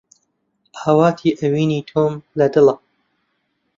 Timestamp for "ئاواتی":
0.79-1.37